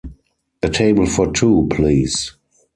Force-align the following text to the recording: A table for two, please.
A 0.63 0.67
table 0.67 1.05
for 1.05 1.31
two, 1.31 1.67
please. 1.69 2.35